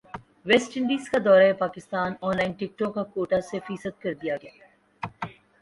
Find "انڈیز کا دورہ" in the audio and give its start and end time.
0.77-1.51